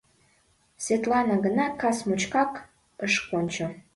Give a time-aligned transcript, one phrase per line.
[0.83, 2.51] Светлана гына кас мучкак
[3.05, 3.67] ыш кончо.